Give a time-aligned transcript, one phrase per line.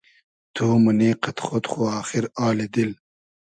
[0.55, 2.91] تو مونی قئد خۉد خو آخیر آلی دیل